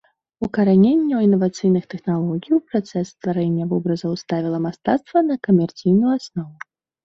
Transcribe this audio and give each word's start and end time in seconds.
Укараненне 0.45 1.19
інавацыйных 1.27 1.83
тэхналогій 1.95 2.55
у 2.57 2.59
працэс 2.73 3.05
стварэння 3.13 3.63
вобразаў 3.77 4.19
ставіла 4.25 4.65
мастацтва 4.67 5.27
на 5.31 5.35
камерцыйную 5.49 6.11
аснову. 6.19 6.55